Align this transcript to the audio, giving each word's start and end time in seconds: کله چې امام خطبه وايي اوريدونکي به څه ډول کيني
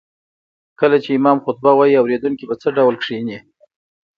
کله 0.79 0.97
چې 1.03 1.09
امام 1.19 1.37
خطبه 1.45 1.71
وايي 1.75 1.95
اوريدونکي 1.99 2.43
به 2.49 2.55
څه 2.61 2.69
ډول 2.77 2.95
کيني 3.05 3.37